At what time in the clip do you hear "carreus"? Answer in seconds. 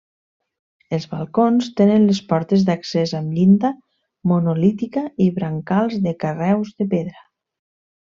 6.27-6.77